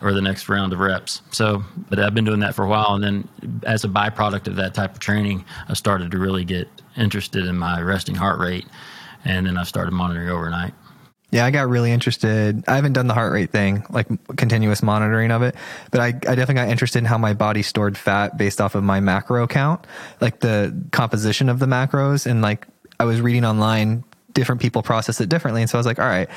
[0.02, 1.22] or the next round of reps.
[1.32, 4.56] So, but I've been doing that for a while, and then as a byproduct of
[4.56, 8.66] that type of training, I started to really get interested in my resting heart rate,
[9.24, 10.74] and then I started monitoring overnight.
[11.32, 12.64] Yeah, I got really interested.
[12.68, 14.08] I haven't done the heart rate thing, like
[14.38, 15.56] continuous monitoring of it,
[15.92, 18.84] but I, I definitely got interested in how my body stored fat based off of
[18.84, 19.86] my macro count,
[20.22, 22.26] like the composition of the macros.
[22.26, 22.68] And like
[23.00, 25.62] I was reading online, different people process it differently.
[25.62, 26.30] And so I was like, all right,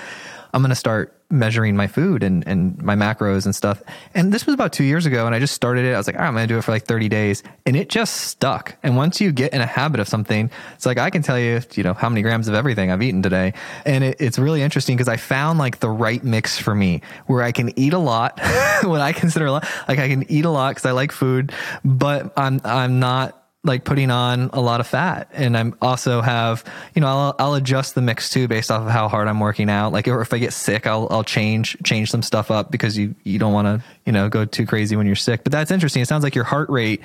[0.53, 3.83] I'm going to start measuring my food and, and my macros and stuff.
[4.15, 5.27] And this was about two years ago.
[5.27, 5.93] And I just started it.
[5.93, 7.43] I was like, I'm going to do it for like 30 days.
[7.67, 8.77] And it just stuck.
[8.83, 11.61] And once you get in a habit of something, it's like, I can tell you,
[11.75, 13.53] you know, how many grams of everything I've eaten today.
[13.85, 17.43] And it, it's really interesting because I found like the right mix for me where
[17.43, 18.41] I can eat a lot,
[18.83, 19.69] what I consider a lot.
[19.87, 21.53] Like I can eat a lot because I like food,
[21.85, 25.29] but I'm, I'm not like putting on a lot of fat.
[25.33, 28.91] And i'm also have you know I'll, I'll adjust the mix too based off of
[28.91, 29.93] how hard i'm working out.
[29.93, 33.15] Like or if i get sick i'll, I'll change change some stuff up because you
[33.25, 35.45] you don't want to you know go too crazy when you're sick.
[35.45, 36.03] But that's interesting.
[36.03, 37.03] It sounds like your heart rate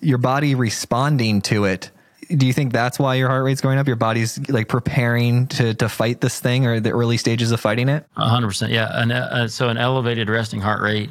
[0.00, 1.90] your body responding to it.
[2.34, 3.86] Do you think that's why your heart rate's going up?
[3.86, 7.88] Your body's like preparing to to fight this thing or the early stages of fighting
[7.88, 8.06] it?
[8.16, 8.88] 100% yeah.
[8.92, 11.10] And uh, so an elevated resting heart rate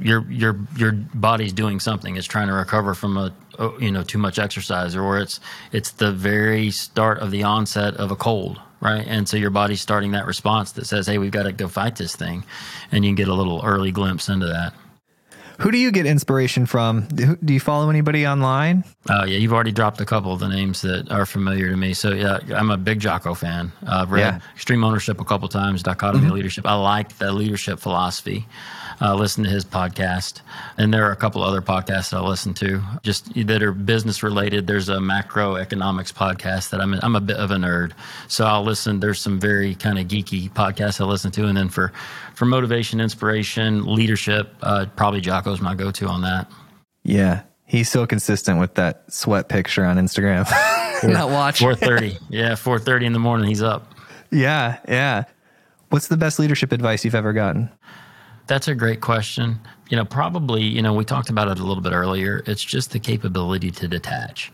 [0.00, 3.32] your your your body's doing something it's trying to recover from a
[3.80, 5.40] you know too much exercise or it's
[5.72, 9.80] it's the very start of the onset of a cold right and so your body's
[9.80, 12.44] starting that response that says hey we've got to go fight this thing
[12.92, 14.72] and you can get a little early glimpse into that
[15.60, 17.08] Who do you get inspiration from?
[17.08, 18.84] Do you follow anybody online?
[19.08, 21.94] Oh yeah, you've already dropped a couple of the names that are familiar to me.
[21.94, 23.72] So yeah, I'm a big Jocko fan.
[23.82, 24.40] Uh, I've read Yeah.
[24.54, 26.66] Extreme Ownership a couple times, Dichotomy of Leadership.
[26.66, 28.44] I like the leadership philosophy.
[29.00, 30.40] Uh, listen to his podcast,
[30.78, 34.22] and there are a couple other podcasts that I listen to, just that are business
[34.22, 34.66] related.
[34.66, 37.92] There's a macroeconomics podcast that I'm I'm a bit of a nerd,
[38.28, 39.00] so I'll listen.
[39.00, 41.92] There's some very kind of geeky podcasts I listen to, and then for
[42.34, 46.50] for motivation, inspiration, leadership, uh, probably Jocko's my go-to on that.
[47.02, 47.42] Yeah.
[47.68, 50.48] He's so consistent with that sweat picture on Instagram.
[51.02, 51.58] Not watch.
[51.58, 53.48] Four thirty, yeah, four thirty in the morning.
[53.48, 53.92] He's up.
[54.30, 55.24] Yeah, yeah.
[55.90, 57.68] What's the best leadership advice you've ever gotten?
[58.46, 59.58] That's a great question.
[59.88, 62.42] You know, probably, you know, we talked about it a little bit earlier.
[62.46, 64.52] It's just the capability to detach.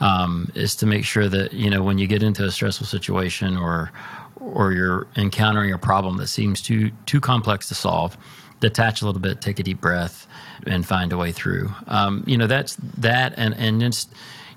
[0.00, 3.58] Um, is to make sure that, you know, when you get into a stressful situation
[3.58, 3.92] or
[4.36, 8.16] or you're encountering a problem that seems too too complex to solve,
[8.60, 10.26] detach a little bit, take a deep breath,
[10.66, 11.70] and find a way through.
[11.86, 14.10] Um, you know, that's that and and just,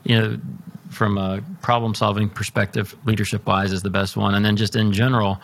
[0.05, 0.39] you know,
[0.89, 4.35] from a problem solving perspective, leadership wise is the best one.
[4.35, 5.41] And then just in general,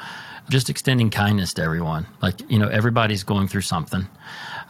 [0.49, 2.07] just extending kindness to everyone.
[2.21, 4.07] Like, you know, everybody's going through something.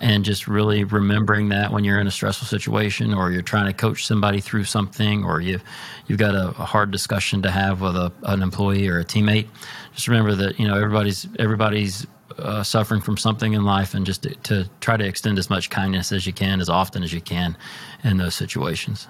[0.02, 3.74] And just really remembering that when you're in a stressful situation or you're trying to
[3.74, 5.64] coach somebody through something or you've,
[6.08, 9.48] you've got a, a hard discussion to have with a, an employee or a teammate,
[9.94, 12.08] just remember that, you know, everybody's, everybody's
[12.38, 15.70] uh, suffering from something in life and just to, to try to extend as much
[15.70, 17.58] kindness as you can, as often as you can
[18.06, 19.06] in those situations.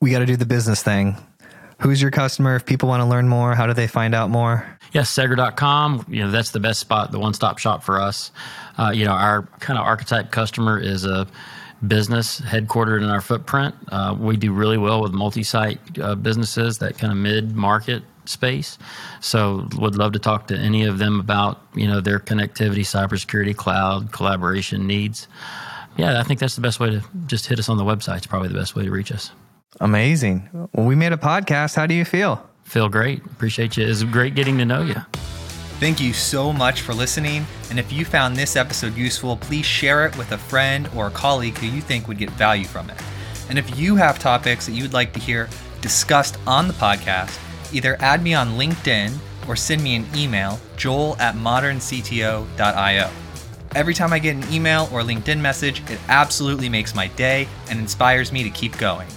[0.00, 1.16] We got to do the business thing.
[1.82, 2.54] Who's your customer?
[2.54, 4.64] If people want to learn more, how do they find out more?
[4.92, 6.06] Yes, Segra.com.
[6.08, 8.30] You know, that's the best spot, the one stop shop for us.
[8.78, 11.26] Uh, you know, our kind of archetype customer is a
[11.84, 13.74] business headquartered in our footprint.
[13.88, 18.04] Uh, we do really well with multi site uh, businesses, that kind of mid market
[18.26, 18.78] space.
[19.20, 23.56] So, would love to talk to any of them about, you know, their connectivity, cybersecurity,
[23.56, 25.26] cloud, collaboration needs.
[25.96, 28.18] Yeah, I think that's the best way to just hit us on the website.
[28.18, 29.32] It's probably the best way to reach us.
[29.80, 30.48] Amazing.
[30.52, 31.74] Well, we made a podcast.
[31.76, 32.48] How do you feel?
[32.64, 33.24] Feel great.
[33.26, 33.86] Appreciate you.
[33.86, 34.96] It's great getting to know you.
[35.80, 37.44] Thank you so much for listening.
[37.68, 41.10] And if you found this episode useful, please share it with a friend or a
[41.10, 42.96] colleague who you think would get value from it.
[43.48, 45.48] And if you have topics that you would like to hear
[45.80, 47.36] discussed on the podcast,
[47.74, 49.12] either add me on LinkedIn
[49.48, 53.10] or send me an email, joel at moderncto.io.
[53.74, 57.80] Every time I get an email or LinkedIn message, it absolutely makes my day and
[57.80, 59.08] inspires me to keep going.